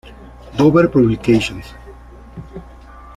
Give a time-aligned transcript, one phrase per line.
[0.57, 1.75] Dover Publications.